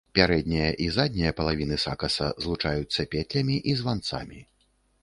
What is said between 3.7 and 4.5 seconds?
і званцамі.